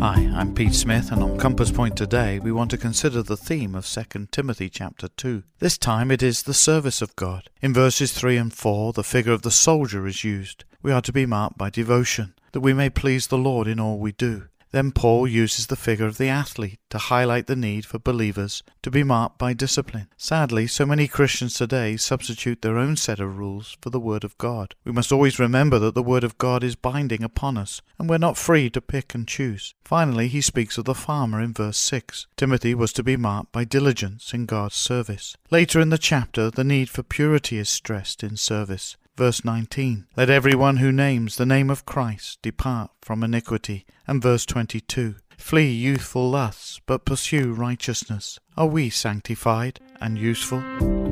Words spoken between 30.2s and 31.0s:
he speaks of the